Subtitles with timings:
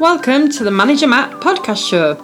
[0.00, 2.14] Welcome to the Manager Matt podcast show.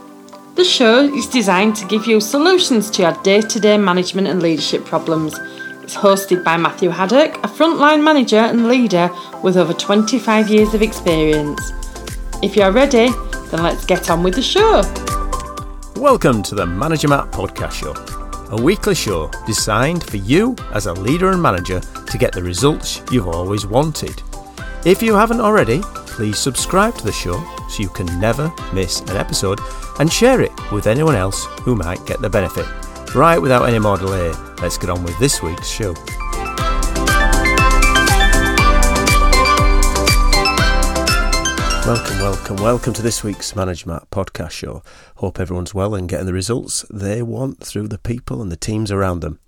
[0.57, 4.43] The show is designed to give you solutions to your day to day management and
[4.43, 5.39] leadership problems.
[5.85, 9.09] It's hosted by Matthew Haddock, a frontline manager and leader
[9.45, 11.73] with over 25 years of experience.
[12.43, 13.09] If you're ready,
[13.51, 14.83] then let's get on with the show.
[15.95, 17.95] Welcome to the Manager Matt podcast show,
[18.57, 23.01] a weekly show designed for you as a leader and manager to get the results
[23.13, 24.21] you've always wanted.
[24.85, 25.83] If you haven't already,
[26.21, 29.59] please subscribe to the show so you can never miss an episode
[30.01, 32.67] and share it with anyone else who might get the benefit.
[33.15, 34.31] Right, without any more delay,
[34.61, 35.95] let's get on with this week's show.
[41.87, 44.83] Welcome, welcome, welcome to this week's Management podcast show.
[45.17, 48.93] Hope everyone's well and getting the results they want through the people and the teams
[48.93, 49.41] around them.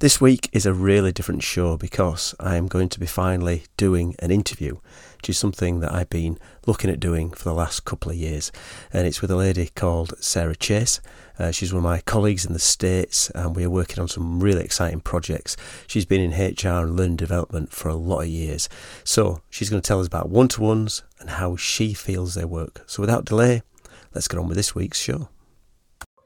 [0.00, 4.14] This week is a really different show because I am going to be finally doing
[4.18, 4.76] an interview
[5.18, 8.52] which is something that I've been looking at doing for the last couple of years.
[8.92, 11.00] And it's with a lady called Sarah Case.
[11.38, 14.40] Uh, she's one of my colleagues in the States, and we are working on some
[14.40, 15.56] really exciting projects.
[15.88, 18.68] She's been in HR and learning development for a lot of years.
[19.02, 22.44] So she's going to tell us about one to ones and how she feels they
[22.44, 22.84] work.
[22.86, 23.62] So without delay,
[24.14, 25.28] let's get on with this week's show.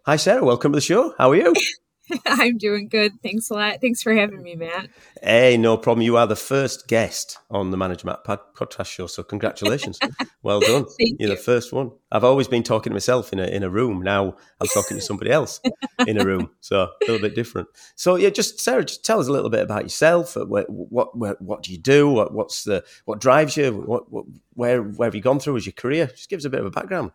[0.04, 0.44] Hi, Sarah.
[0.44, 1.14] Welcome to the show.
[1.16, 1.54] How are you?
[2.26, 3.12] I'm doing good.
[3.22, 3.80] Thanks a lot.
[3.80, 4.88] Thanks for having me, Matt.
[5.22, 6.02] Hey, no problem.
[6.02, 9.98] You are the first guest on the Manage Management podcast show, so congratulations.
[10.42, 10.84] well done.
[10.98, 11.36] Thank You're you.
[11.36, 11.92] the first one.
[12.10, 14.02] I've always been talking to myself in a in a room.
[14.02, 15.60] Now I'm talking to somebody else
[16.06, 17.68] in a room, so a little bit different.
[17.96, 20.36] So yeah, just Sarah, just tell us a little bit about yourself.
[20.36, 22.08] Uh, What what what, what do you do?
[22.08, 23.72] What what's the what drives you?
[23.72, 26.06] What, what where where have you gone through as your career?
[26.06, 27.12] Just give us a bit of a background.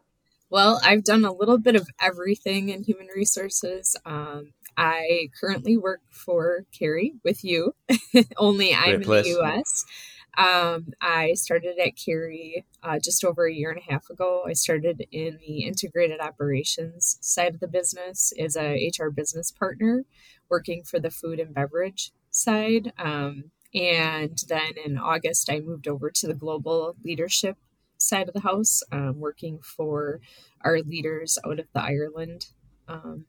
[0.50, 3.98] Well, I've done a little bit of everything in human resources.
[4.06, 7.74] Um, I currently work for Kerry with you,
[8.38, 9.86] only I'm in the US.
[10.38, 14.44] Um, I started at Kerry uh, just over a year and a half ago.
[14.48, 20.06] I started in the integrated operations side of the business as a HR business partner,
[20.48, 22.94] working for the food and beverage side.
[23.00, 27.58] Um, and then in August, I moved over to the global leadership
[27.98, 30.22] side of the house, um, working for
[30.62, 32.46] our leaders out of the Ireland
[32.88, 33.26] um,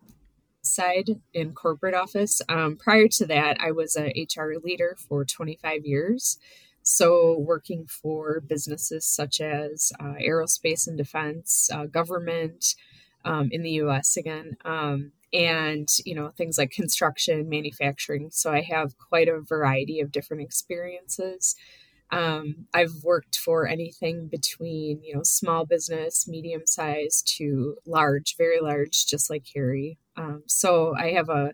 [0.68, 2.40] side in corporate office.
[2.48, 6.38] Um, prior to that, I was a HR leader for 25 years.
[6.82, 12.74] So, working for businesses such as uh, aerospace and defense, uh, government
[13.26, 18.30] um, in the US again, um, and you know things like construction, manufacturing.
[18.32, 21.56] So, I have quite a variety of different experiences.
[22.10, 28.60] Um, I've worked for anything between you know small business, medium size to large, very
[28.60, 29.98] large, just like Kerry.
[30.18, 31.52] Um, so I have a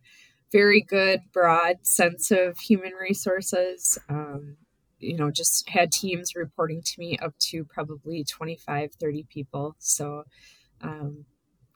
[0.52, 3.98] very good broad sense of human resources.
[4.08, 4.56] Um,
[4.98, 9.76] you know, just had teams reporting to me up to probably 25, 30 people.
[9.78, 10.25] So
[10.80, 11.26] um,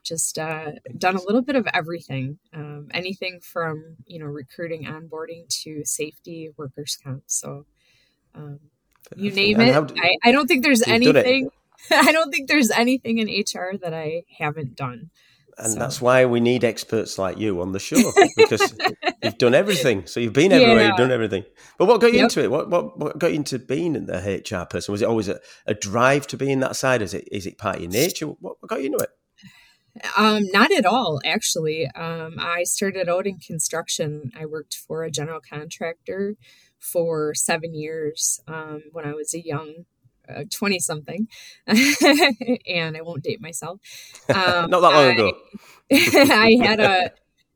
[0.03, 5.47] just uh, done a little bit of everything, um, anything from you know recruiting, onboarding
[5.63, 7.23] to safety, workers comp.
[7.27, 7.65] So
[8.33, 8.59] um,
[9.15, 9.87] you name it.
[9.87, 11.25] do- I, I don't think there's You've done it.
[11.25, 11.49] anything.
[11.91, 15.11] I don't think there's anything in HR that I haven't done.
[15.59, 17.97] And So- that's why we need experts like you on the show
[18.37, 18.73] because
[19.23, 20.05] you've done everything.
[20.07, 20.87] So you've been everywhere, Yeah.
[20.87, 21.43] you've done everything.
[21.77, 22.23] But what got you Yep.
[22.23, 22.51] into it?
[22.51, 24.17] What, what what got you into being the
[24.49, 24.91] HR person?
[24.91, 27.01] Was it always a, a drive to be in that side?
[27.01, 28.25] Is it is it part of your nature?
[28.27, 29.09] What, what got you into it?
[30.15, 31.87] Um, not at all, actually.
[31.87, 34.31] Um, I started out in construction.
[34.39, 36.35] I worked for a general contractor
[36.79, 39.85] for seven years um, when I was a young
[40.51, 41.27] twenty something,
[41.67, 43.79] and I won't date myself.
[44.29, 45.33] Um, Not that long I- ago.
[45.91, 47.11] I had a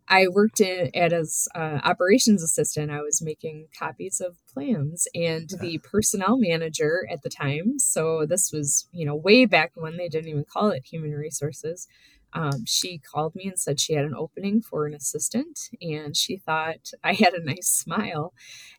[0.07, 2.91] I worked in at as uh, operations assistant.
[2.91, 7.79] I was making copies of plans, and the personnel manager at the time.
[7.79, 11.87] So this was you know way back when they didn't even call it human resources.
[12.33, 16.37] Um, she called me and said she had an opening for an assistant, and she
[16.37, 18.33] thought I had a nice smile,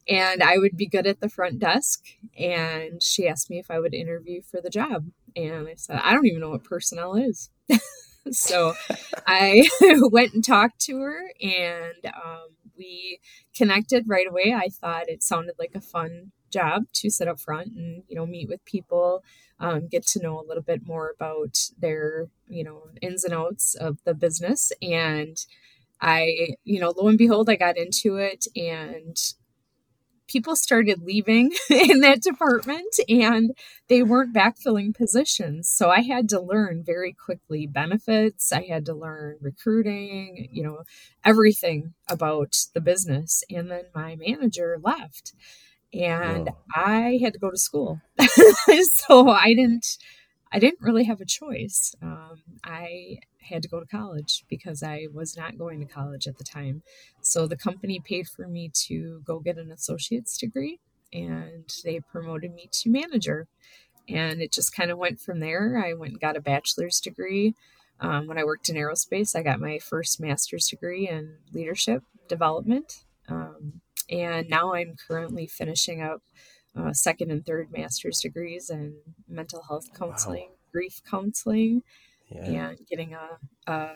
[0.08, 2.04] and I would be good at the front desk.
[2.38, 5.06] And she asked me if I would interview for the job,
[5.36, 7.50] and I said I don't even know what personnel is.
[8.30, 8.74] so
[9.26, 9.68] I
[10.10, 13.20] went and talked to her and um, we
[13.54, 14.54] connected right away.
[14.56, 18.26] I thought it sounded like a fun job to sit up front and, you know,
[18.26, 19.22] meet with people,
[19.60, 23.74] um, get to know a little bit more about their, you know, ins and outs
[23.74, 24.72] of the business.
[24.80, 25.36] And
[26.00, 29.16] I, you know, lo and behold, I got into it and
[30.26, 33.52] people started leaving in that department and
[33.88, 35.68] they weren't backfilling positions.
[35.68, 38.52] So I had to learn very quickly benefits.
[38.52, 40.82] I had to learn recruiting, you know,
[41.24, 43.44] everything about the business.
[43.50, 45.34] And then my manager left
[45.94, 46.50] and.
[46.74, 48.00] I had to go to school.
[49.06, 49.86] so I didn't
[50.52, 51.94] I didn't really have a choice.
[52.00, 56.38] Um, I had to go to college because I was not going to college at
[56.38, 56.82] the time.
[57.20, 60.78] So the company paid for me to go get an associate's degree
[61.12, 63.48] and they promoted me to manager.
[64.08, 65.82] And it just kind of went from there.
[65.84, 67.54] I went and got a bachelor's degree.
[68.00, 73.04] Um, when I worked in aerospace, I got my first master's degree in leadership development.
[73.28, 73.80] Um,
[74.10, 76.22] and now I'm currently finishing up
[76.76, 78.96] uh, second and third master's degrees in
[79.28, 80.56] mental health counseling, wow.
[80.72, 81.82] grief counseling,
[82.28, 82.68] yeah.
[82.68, 83.94] and getting a, a,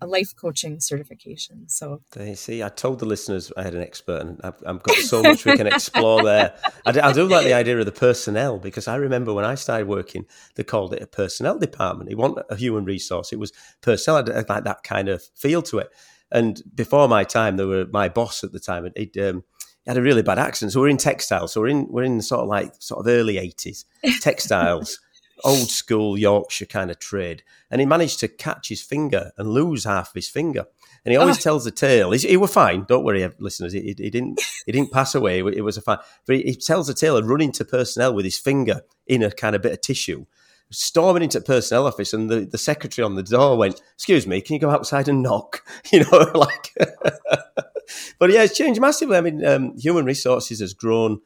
[0.00, 1.68] a life coaching certification.
[1.68, 4.96] So they see, I told the listeners I had an expert, and I've, I've got
[4.96, 6.54] so much we can explore there.
[6.86, 9.54] I do, I do, like the idea of the personnel because I remember when I
[9.54, 12.10] started working, they called it a personnel department.
[12.10, 13.52] It wasn't a human resource; it was
[13.82, 14.24] personnel.
[14.30, 15.90] I like that kind of feel to it.
[16.30, 18.90] And before my time, there were my boss at the time.
[18.96, 19.44] He'd, um,
[19.84, 20.72] he had a really bad accent.
[20.72, 21.52] So we're in textiles.
[21.52, 23.84] So we're in we're in sort of like sort of early eighties
[24.20, 24.98] textiles,
[25.44, 27.44] old school Yorkshire kind of trade.
[27.70, 30.64] And he managed to catch his finger and lose half of his finger.
[31.04, 31.40] And he always oh.
[31.40, 32.10] tells the tale.
[32.10, 32.84] He's, he was fine.
[32.88, 33.72] Don't worry, listeners.
[33.72, 34.40] He, he, didn't.
[34.66, 35.38] He didn't pass away.
[35.38, 35.98] It was a fine.
[36.26, 39.30] But he, he tells the tale of running to personnel with his finger in a
[39.30, 40.26] kind of bit of tissue
[40.70, 44.40] storming into the personnel office and the, the secretary on the door went, excuse me,
[44.40, 45.62] can you go outside and knock?
[45.92, 46.74] You know, like,
[48.18, 49.16] but yeah, it's changed massively.
[49.16, 51.20] I mean, um, human resources has grown,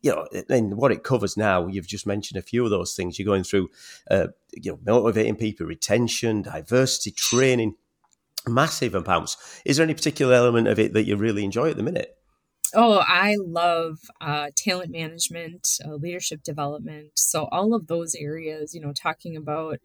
[0.00, 3.18] you know, and what it covers now, you've just mentioned a few of those things.
[3.18, 3.68] You're going through,
[4.10, 7.74] uh, you know, motivating people, retention, diversity, training,
[8.46, 9.60] massive amounts.
[9.64, 12.17] Is there any particular element of it that you really enjoy at the minute?
[12.74, 17.12] Oh, I love uh, talent management, uh, leadership development.
[17.14, 19.78] So, all of those areas, you know, talking about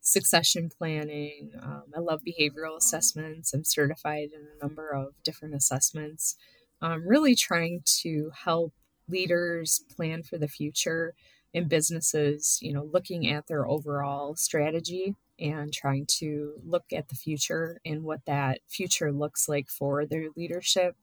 [0.00, 1.52] succession planning.
[1.62, 3.52] Um, I love behavioral assessments.
[3.54, 6.36] I'm certified in a number of different assessments.
[6.82, 8.72] I'm really trying to help
[9.08, 11.14] leaders plan for the future
[11.54, 17.16] in businesses, you know, looking at their overall strategy and trying to look at the
[17.16, 20.96] future and what that future looks like for their leadership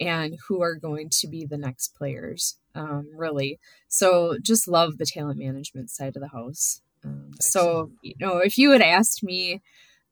[0.00, 3.58] and who are going to be the next players, um, really.
[3.88, 6.80] So just love the talent management side of the house.
[7.04, 9.62] Um, so, you know, if you had asked me,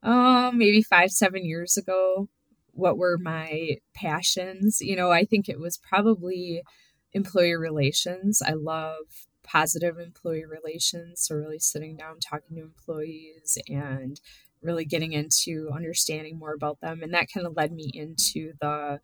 [0.02, 2.28] uh, maybe five, seven years ago,
[2.72, 6.62] what were my passions, you know, I think it was probably
[7.12, 8.42] employee relations.
[8.44, 11.22] I love positive employee relations.
[11.26, 14.20] So, really sitting down, talking to employees, and
[14.62, 17.02] really getting into understanding more about them.
[17.02, 19.00] And that kind of led me into the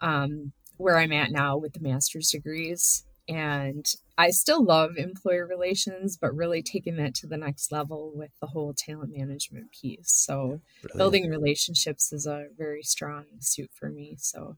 [0.00, 3.04] um, where I'm at now with the master's degrees.
[3.28, 3.86] And
[4.18, 8.48] I still love employer relations, but really taking that to the next level with the
[8.48, 10.10] whole talent management piece.
[10.10, 10.98] So Brilliant.
[10.98, 14.16] building relationships is a very strong suit for me.
[14.18, 14.56] So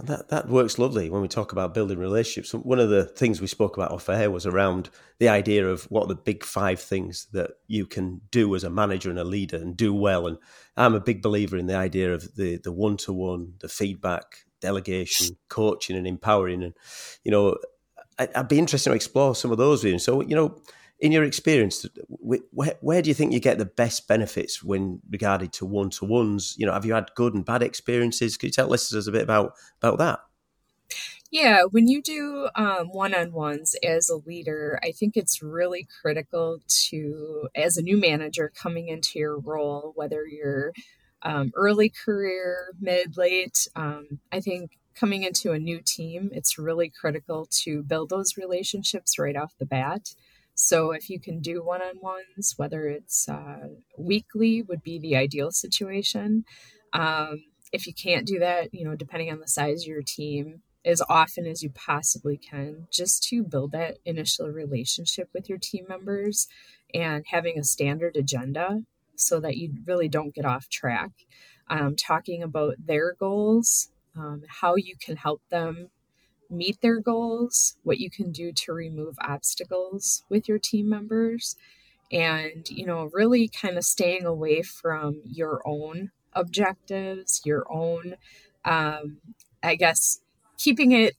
[0.00, 2.54] that that works lovely when we talk about building relationships.
[2.54, 6.04] One of the things we spoke about off air was around the idea of what
[6.04, 9.56] are the big five things that you can do as a manager and a leader
[9.56, 10.26] and do well.
[10.26, 10.38] And
[10.76, 14.44] I'm a big believer in the idea of the the one to one, the feedback,
[14.60, 16.62] delegation, coaching, and empowering.
[16.62, 16.74] And
[17.24, 17.56] you know,
[18.18, 20.04] I, would be interested to explore some of those views.
[20.04, 20.60] So, you know,
[21.00, 25.52] in your experience, where, where do you think you get the best benefits when regarded
[25.54, 26.54] to one to ones?
[26.58, 28.36] You know, have you had good and bad experiences?
[28.36, 30.20] Could you tell listeners a bit about about that?
[31.30, 35.86] Yeah, when you do um, one on ones as a leader, I think it's really
[36.00, 40.72] critical to, as a new manager coming into your role, whether you're
[41.22, 43.68] um, early career, mid, late.
[43.74, 49.18] Um, I think coming into a new team, it's really critical to build those relationships
[49.18, 50.14] right off the bat.
[50.54, 55.14] So if you can do one on ones, whether it's uh, weekly, would be the
[55.16, 56.44] ideal situation.
[56.92, 60.62] Um, if you can't do that, you know, depending on the size of your team,
[60.84, 65.84] as often as you possibly can, just to build that initial relationship with your team
[65.88, 66.48] members
[66.92, 68.82] and having a standard agenda
[69.18, 71.10] so that you really don't get off track.
[71.68, 75.90] Um, talking about their goals, um, how you can help them
[76.50, 81.56] meet their goals, what you can do to remove obstacles with your team members,
[82.10, 88.14] and you know, really kind of staying away from your own objectives, your own,
[88.64, 89.18] um,
[89.62, 90.20] I guess,
[90.56, 91.16] keeping it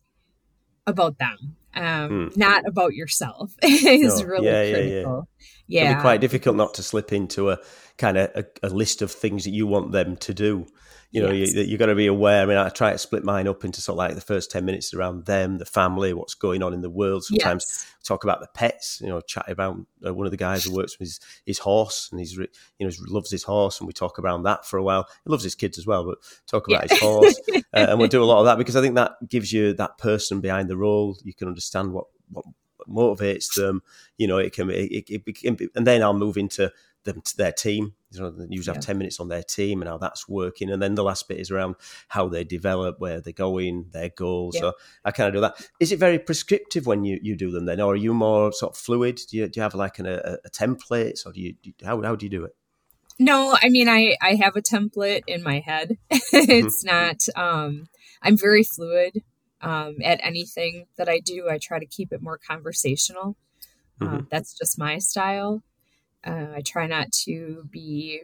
[0.88, 2.38] about them um, mm.
[2.38, 4.28] not about yourself is no.
[4.28, 5.28] really yeah, critical.
[5.68, 5.90] Yeah, yeah.
[5.92, 6.02] yeah.
[6.02, 7.60] Quite difficult not to slip into a
[7.98, 10.66] kind of a, a, list of things that you want them to do
[11.12, 11.56] you know, yes.
[11.56, 12.44] you, you got to be aware.
[12.44, 14.64] I mean, I try to split mine up into sort of like the first 10
[14.64, 17.24] minutes around them, the family, what's going on in the world.
[17.24, 17.96] Sometimes yes.
[18.04, 21.00] talk about the pets, you know, chat about uh, one of the guys who works
[21.00, 22.48] with his, his horse and he's, you
[22.80, 23.80] know, loves his horse.
[23.80, 25.08] And we talk around that for a while.
[25.24, 26.90] He loves his kids as well, but talk about yeah.
[26.90, 27.40] his horse.
[27.56, 29.98] uh, and we'll do a lot of that because I think that gives you that
[29.98, 31.18] person behind the role.
[31.24, 32.46] You can understand what, what
[32.88, 33.82] motivates them.
[34.18, 36.72] You know, it can, it, it, it can be, and then I'll move into
[37.14, 37.94] them to their team.
[38.12, 40.72] You know, they usually have 10 minutes on their team and how that's working.
[40.72, 41.76] And then the last bit is around
[42.08, 44.56] how they develop, where they're going, their goals.
[44.56, 44.62] Yeah.
[44.62, 44.74] So
[45.06, 45.70] I kind of do that.
[45.80, 47.82] Is it very prescriptive when you, you do them then?
[47.82, 49.20] Or are you more sort of fluid?
[49.30, 51.26] Do you, do you have like an, a, a template?
[51.26, 52.56] Or do you, how, how do you do it?
[53.20, 55.98] No, I mean, I, I have a template in my head.
[56.10, 56.88] it's mm-hmm.
[56.88, 57.88] not, um,
[58.22, 59.24] I'm very fluid
[59.62, 61.50] um, at anything that I do.
[61.50, 63.36] I try to keep it more conversational.
[64.00, 64.14] Mm-hmm.
[64.14, 65.64] Um, that's just my style.
[66.26, 68.22] Uh, I try not to be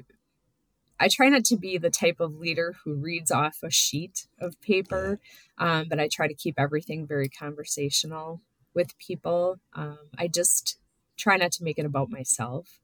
[0.99, 4.59] I try not to be the type of leader who reads off a sheet of
[4.61, 5.19] paper,
[5.57, 8.41] um, but I try to keep everything very conversational
[8.73, 9.59] with people.
[9.73, 10.77] Um, I just
[11.17, 12.79] try not to make it about myself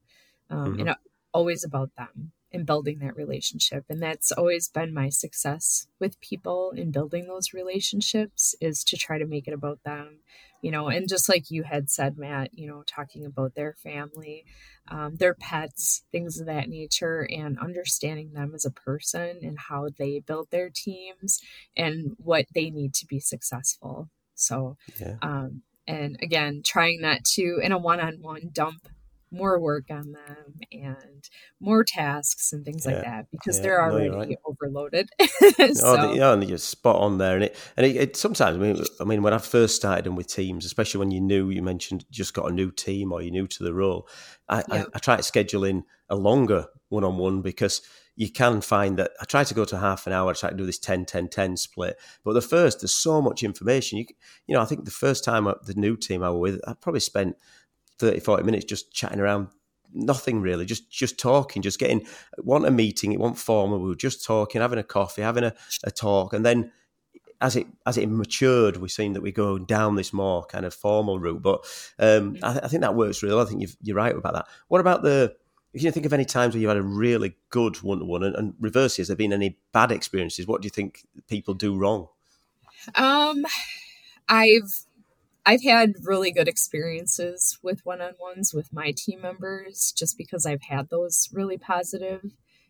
[0.50, 0.88] um, mm-hmm.
[0.88, 0.96] and
[1.34, 3.86] always about them and building that relationship.
[3.90, 9.18] And that's always been my success with people in building those relationships is to try
[9.18, 10.20] to make it about them
[10.62, 14.46] you know, and just like you had said, Matt, you know, talking about their family,
[14.90, 19.90] um, their pets, things of that nature, and understanding them as a person and how
[19.98, 21.40] they build their teams
[21.76, 24.10] and what they need to be successful.
[24.36, 25.16] So, yeah.
[25.24, 28.88] um, and again, trying not to, in a one on one, dump
[29.32, 32.94] more work on them and more tasks and things yeah.
[32.94, 33.64] like that because yeah.
[33.64, 34.38] they're already no, right.
[34.46, 35.10] overloaded.
[35.60, 35.96] Oh, so.
[35.98, 37.36] oh, yeah, and you're spot on there.
[37.36, 40.18] And it and it, it, sometimes I mean, I mean, when I first started and
[40.18, 43.32] with teams, especially when you knew you mentioned just got a new team or you're
[43.32, 44.08] new to the role,
[44.50, 44.64] I.
[44.70, 47.82] I, I try to schedule in a longer one on one because
[48.16, 50.56] you can find that I try to go to half an hour, I try to
[50.56, 51.98] do this 10 10 10 split.
[52.24, 53.98] But the first, there's so much information.
[53.98, 54.06] You,
[54.48, 57.00] you know, I think the first time the new team I was with, I probably
[57.00, 57.38] spent
[58.02, 59.48] 30, 40 minutes just chatting around.
[59.94, 62.06] Nothing really just just talking just getting
[62.38, 65.54] want a meeting it want formal we were just talking having a coffee having a,
[65.84, 66.32] a talk.
[66.32, 66.72] And then
[67.42, 70.74] as it as it matured we've seen that we go down this more kind of
[70.74, 71.42] formal route.
[71.42, 71.66] But
[72.00, 73.46] um, I, I, think that works really well.
[73.46, 74.48] i think you are right about that.
[74.70, 75.36] What about the
[75.74, 78.54] if you think of any times where you've had a really good one-to-one and, and
[78.60, 80.48] reverse has there been any bad experiences?
[80.48, 82.08] What do you think people do wrong?
[82.96, 83.46] Um
[84.30, 84.86] i've
[85.46, 90.46] I've had really good experiences with one on ones with my team members just because
[90.46, 92.22] I've had those really positive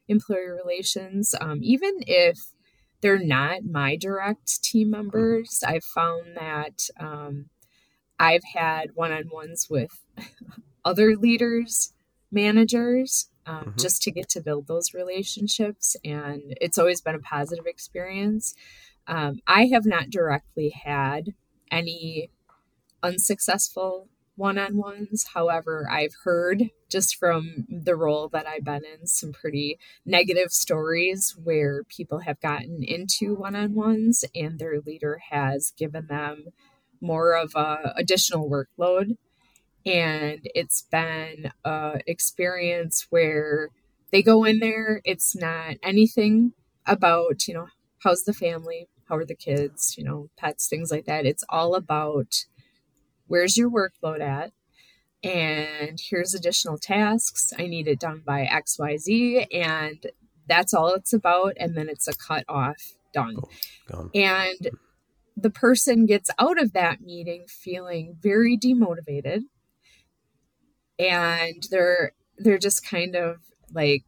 [0.08, 1.36] employee relations.
[1.40, 2.40] Um, even if
[3.02, 4.92] they're not my direct team mm-hmm.
[4.92, 7.50] members, I've found that um,
[8.20, 10.06] I've had one on ones with
[10.86, 11.94] other leaders,
[12.32, 13.78] managers, um, mm-hmm.
[13.78, 15.98] just to get to build those relationships.
[16.06, 18.54] And it's always been a positive experience.
[19.08, 21.34] Um, I have not directly had
[21.72, 22.30] any
[23.04, 25.28] unsuccessful one on ones.
[25.34, 31.36] However, I've heard just from the role that I've been in some pretty negative stories
[31.42, 36.46] where people have gotten into one on ones and their leader has given them
[37.00, 39.18] more of a additional workload.
[39.86, 43.70] And it's been a experience where
[44.12, 46.54] they go in there, it's not anything
[46.86, 47.68] about, you know,
[48.00, 51.26] how's the family, how are the kids, you know, pets, things like that.
[51.26, 52.46] It's all about
[53.32, 54.52] where's your workload at?
[55.24, 57.54] And here's additional tasks.
[57.58, 59.48] I need it done by XYZ.
[59.54, 60.06] And
[60.48, 61.54] that's all it's about.
[61.58, 63.38] And then it's a cut off, done.
[63.94, 64.72] Oh, and
[65.38, 69.44] the person gets out of that meeting feeling very demotivated.
[71.00, 73.38] And they're they're just kind of
[73.72, 74.04] like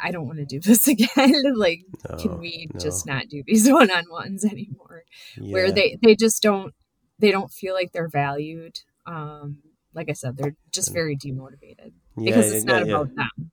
[0.00, 1.54] I don't want to do this again.
[1.56, 2.80] like, no, can we no.
[2.80, 5.04] just not do these one on ones anymore?
[5.36, 5.52] Yeah.
[5.52, 6.74] Where they they just don't
[7.18, 8.80] they don't feel like they're valued.
[9.06, 9.58] Um,
[9.94, 13.26] like I said, they're just very demotivated yeah, because it's not yeah, about yeah.
[13.36, 13.50] them.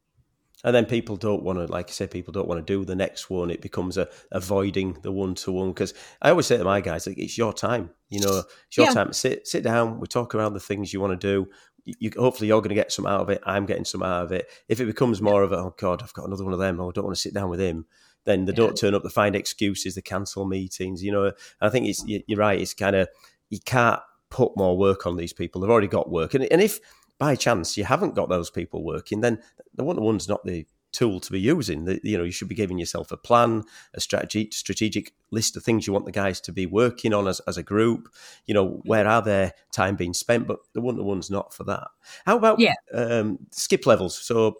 [0.64, 2.96] And then people don't want to, like I said, people don't want to do the
[2.96, 3.52] next one.
[3.52, 7.06] It becomes a avoiding the one to one because I always say to my guys,
[7.06, 7.92] like, it's your time.
[8.10, 9.14] You know, it's your time.
[9.14, 10.00] Sit sit down.
[10.00, 11.50] We talk around the things you want to do.
[11.86, 13.44] You, hopefully you're going to get some out of it.
[13.46, 14.48] I'm getting some out of it.
[14.68, 16.80] If it becomes more of a, oh God, I've got another one of them.
[16.80, 17.86] Oh, I don't want to sit down with him
[18.26, 18.56] then they yeah.
[18.58, 21.32] don't turn up, they find excuses, they cancel meetings, you know.
[21.62, 22.60] I think it's you're right.
[22.60, 23.08] It's kind of
[23.50, 24.00] you can't
[24.30, 25.62] put more work on these people.
[25.62, 26.34] They've already got work.
[26.34, 26.80] And, and if
[27.18, 29.42] by chance you haven't got those people working, then
[29.74, 31.86] the one to one's not the tool to be using.
[31.86, 35.64] The, you know, you should be giving yourself a plan, a strategy, strategic list of
[35.64, 38.10] things you want the guys to be working on as, as a group.
[38.46, 40.48] You know, where are their time being spent?
[40.48, 41.88] But the one to one's not for that.
[42.26, 42.76] How about yeah.
[42.94, 44.18] um, skip levels?
[44.18, 44.58] So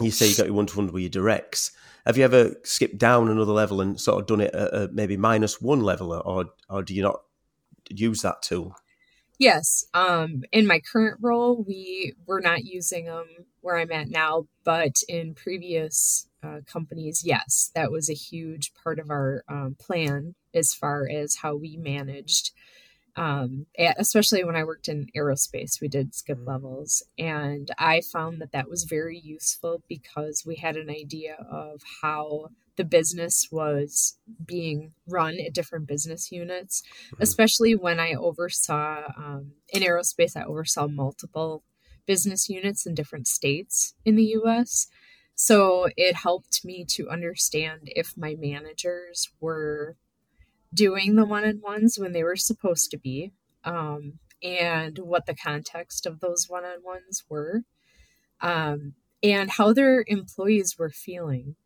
[0.00, 1.72] you say you got your one to one with your directs.
[2.06, 5.16] Have you ever skipped down another level and sort of done it at, at maybe
[5.16, 7.22] minus one level, or or do you not
[7.90, 8.76] use that tool?
[9.38, 9.84] Yes.
[9.94, 13.26] Um, in my current role, we were not using them
[13.60, 18.98] where I'm at now, but in previous uh, companies, yes, that was a huge part
[18.98, 22.52] of our um, plan as far as how we managed
[23.16, 26.46] Um, especially when I worked in aerospace, we did skip Mm.
[26.48, 31.80] levels, and I found that that was very useful because we had an idea of
[32.02, 37.18] how the business was being run at different business units, Mhm.
[37.20, 41.62] especially when I oversaw um, in aerospace, I oversaw multiple
[42.06, 44.88] business units in different states in the US.
[45.36, 49.96] So it helped me to understand if my managers were
[50.74, 53.32] doing the one on ones when they were supposed to be,
[53.64, 57.62] um, and what the context of those one on ones were,
[58.40, 61.56] um, and how their employees were feeling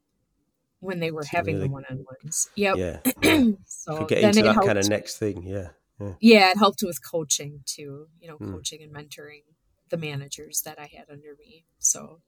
[0.80, 2.48] when they were It's having really- the one on ones.
[2.54, 2.76] Yep.
[2.76, 3.00] Yeah.
[3.22, 3.42] yeah.
[3.66, 4.66] so Could get then into it that helped.
[4.66, 5.42] kind of next thing.
[5.42, 5.70] Yeah.
[6.00, 6.14] Yeah.
[6.20, 8.06] yeah, it helped with coaching too.
[8.20, 8.52] You know, Hmm.
[8.52, 9.42] coaching and mentoring
[9.88, 11.64] the managers that I had under me.
[11.80, 12.20] So,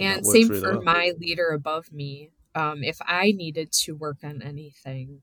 [0.00, 0.82] And and same really for well.
[0.82, 2.30] my leader above me.
[2.56, 5.22] Um, if I needed to work on anything,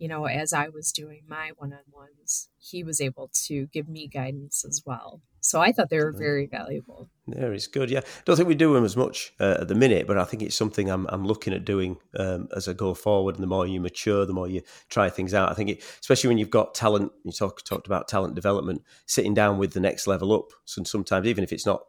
[0.00, 3.86] you know, as I was doing my one on ones, he was able to give
[3.86, 5.20] me guidance as well.
[5.42, 7.08] So I thought they were very valuable.
[7.26, 7.90] Yeah, it's good.
[7.90, 10.42] Yeah, don't think we do them as much uh, at the minute, but I think
[10.42, 13.34] it's something I'm I'm looking at doing um, as I go forward.
[13.34, 15.50] And the more you mature, the more you try things out.
[15.50, 19.34] I think, it, especially when you've got talent, you talk talked about talent development, sitting
[19.34, 20.50] down with the next level up.
[20.64, 21.82] So sometimes, even if it's not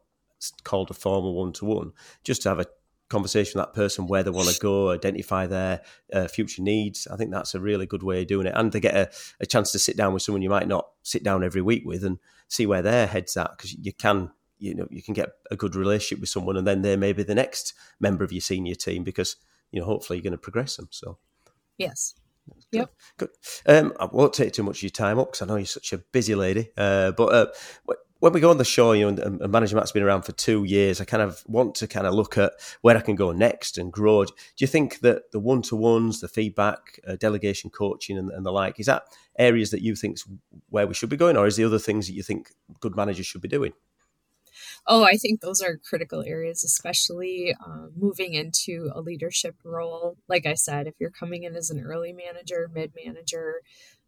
[0.64, 2.68] called a formal one to one, just to have a
[3.12, 5.82] conversation with that person where they want to go, identify their
[6.14, 7.08] uh, future needs.
[7.08, 9.46] I think that's a really good way of doing it, and to get a, a
[9.46, 12.18] chance to sit down with someone you might not sit down every week with and
[12.48, 15.76] see where their heads at because you can you know you can get a good
[15.76, 19.04] relationship with someone and then they may be the next member of your senior team
[19.04, 19.36] because
[19.72, 21.18] you know hopefully you're going to progress them so.
[22.72, 22.88] Yes.
[23.18, 23.30] good.
[23.66, 23.78] Good.
[23.86, 25.94] Um, i won't take too much of your time up because i know you're such
[25.94, 27.48] a busy lady uh, but uh,
[28.22, 30.64] when we go on the show, you know, and, Manager Matt's been around for two
[30.64, 33.80] years, I kind of want to kind of look at where I can go next
[33.80, 34.24] and grow.
[34.26, 38.46] Do you think that the one to ones, the feedback, uh, delegation coaching, and, and
[38.46, 39.06] the like, is that
[39.40, 40.24] areas that you think's
[40.70, 43.26] where we should be going, or is the other things that you think good managers
[43.26, 43.74] should be doing?
[44.86, 50.18] Oh, I think those are critical areas, especially um, moving into a leadership role.
[50.28, 53.62] Like I said, if you're coming in as an early manager, mid manager,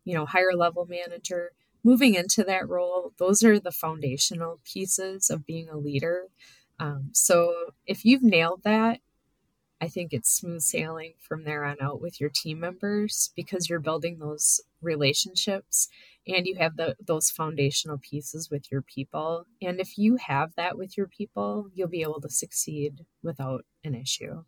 [0.06, 1.52] you know, higher level manager,
[1.84, 6.28] moving into that role, those are the foundational pieces of being a leader.
[6.80, 7.54] Um, so
[7.86, 9.00] if you've nailed that,
[9.82, 13.82] I think it's smooth sailing from there on out with your team members because you're
[13.82, 15.90] building those relationships
[16.26, 19.46] and you have the, those foundational pieces with your people.
[19.62, 23.94] And if you have that with your people, you'll be able to succeed without an
[23.94, 24.44] issue.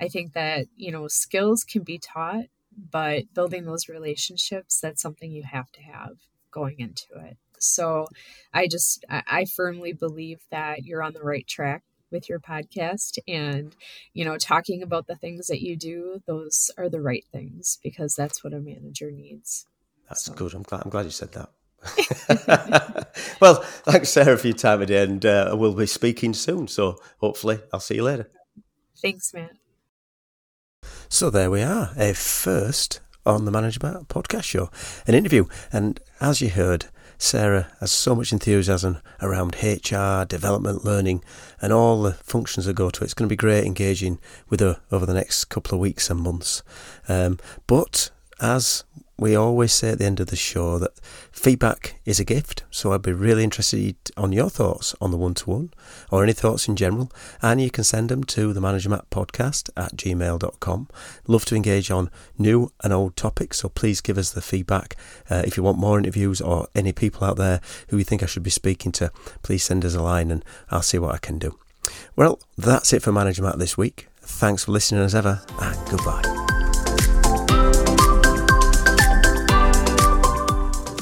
[0.00, 5.30] I think that, you know, skills can be taught, but building those relationships, that's something
[5.30, 6.16] you have to have
[6.52, 7.36] going into it.
[7.58, 8.06] So
[8.54, 13.18] I just, I, I firmly believe that you're on the right track with your podcast
[13.26, 13.74] and
[14.12, 18.14] you know talking about the things that you do those are the right things because
[18.14, 19.64] that's what a manager needs
[20.10, 20.52] That's So- good.
[20.52, 20.82] I'm glad.
[20.84, 21.48] I'm glad you said that.
[23.40, 26.68] well, thanks, Sarah, for your time today, and uh, we'll be speaking soon.
[26.68, 28.30] So hopefully, I'll see you later.
[29.00, 29.52] thanks matt
[31.08, 34.70] So there we are, a first on the Management Podcast Show,
[35.06, 35.46] an interview.
[35.72, 36.86] And as you heard,
[37.18, 41.22] Sarah has so much enthusiasm around HR, development, learning,
[41.60, 43.04] and all the functions that go to it.
[43.04, 46.20] It's going to be great engaging with her over the next couple of weeks and
[46.20, 46.62] months.
[47.08, 48.82] Um, but as
[49.22, 50.98] we always say at the end of the show that
[51.30, 52.64] feedback is a gift.
[52.70, 55.72] So I'd be really interested on your thoughts on the one to one
[56.10, 57.10] or any thoughts in general.
[57.40, 60.88] And you can send them to the Manager Matt podcast at gmail.com.
[61.28, 63.60] Love to engage on new and old topics.
[63.60, 64.96] So please give us the feedback.
[65.30, 68.26] Uh, if you want more interviews or any people out there who you think I
[68.26, 71.38] should be speaking to, please send us a line and I'll see what I can
[71.38, 71.56] do.
[72.16, 74.08] Well, that's it for Manager Matt this week.
[74.20, 76.41] Thanks for listening as ever and goodbye.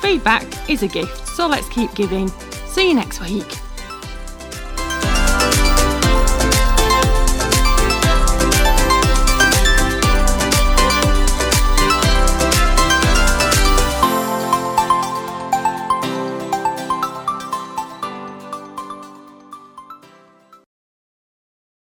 [0.00, 2.28] Feedback is a gift, so let's keep giving.
[2.66, 3.65] See you next week.